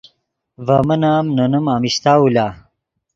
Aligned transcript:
ڤے 0.65 0.77
من 0.87 1.01
ام 1.11 1.25
نے 1.35 1.45
نیم 1.51 1.65
امیشتاؤ 1.75 2.25
لا 2.35 2.47